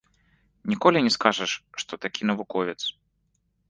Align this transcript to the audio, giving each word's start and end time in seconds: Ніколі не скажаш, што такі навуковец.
Ніколі 0.73 1.03
не 1.09 1.13
скажаш, 1.17 1.51
што 1.85 1.93
такі 2.09 2.21
навуковец. 2.35 2.79